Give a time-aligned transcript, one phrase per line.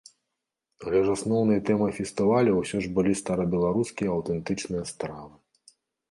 [0.85, 5.35] Але ж асноўнай тэмай фестывалю ўсё ж былі старабеларускія аўтэнтычныя стравы.